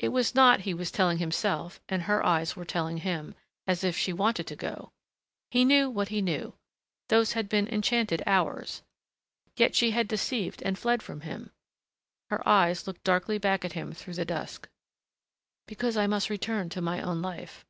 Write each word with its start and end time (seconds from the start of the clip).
It 0.00 0.08
was 0.08 0.34
not, 0.34 0.62
he 0.62 0.74
was 0.74 0.90
telling 0.90 1.18
himself, 1.18 1.80
and 1.88 2.02
her 2.02 2.26
eyes 2.26 2.56
were 2.56 2.64
telling 2.64 2.96
him, 2.96 3.36
as 3.64 3.84
if 3.84 3.96
she 3.96 4.12
wanted 4.12 4.44
to 4.48 4.56
go. 4.56 4.90
He 5.52 5.64
knew 5.64 5.88
what 5.88 6.08
he 6.08 6.20
knew.... 6.20 6.54
Those 7.10 7.34
had 7.34 7.48
been 7.48 7.68
enchanted 7.68 8.24
hours.... 8.26 8.82
Yet 9.56 9.76
she 9.76 9.92
had 9.92 10.08
deceived 10.08 10.64
and 10.64 10.76
fled 10.76 11.00
from 11.00 11.20
him. 11.20 11.52
Her 12.28 12.42
eyes 12.44 12.88
looked 12.88 13.04
darkly 13.04 13.38
back 13.38 13.64
at 13.64 13.74
him 13.74 13.92
through 13.92 14.14
the 14.14 14.24
dusk. 14.24 14.68
"Because 15.68 15.96
I 15.96 16.08
must 16.08 16.28
return 16.28 16.68
to 16.70 16.80
my 16.80 17.00
own 17.00 17.22
life." 17.22 17.64